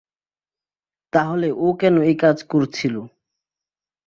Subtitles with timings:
[1.13, 2.95] তাহলে ও কেন এই কাজ করেছিল?